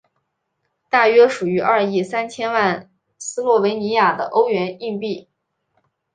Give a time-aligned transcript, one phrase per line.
[0.89, 5.29] 大约属于二亿三千万斯洛维尼亚的欧元硬币。